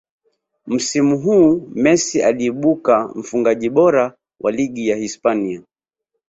msimu 0.67 1.17
huu 1.19 1.69
Messi 1.73 2.21
aliibuka 2.23 3.07
mfungaji 3.15 3.69
bora 3.69 4.13
wa 4.39 4.51
ligi 4.51 4.87
ya 4.89 4.95
hispania 4.95 5.63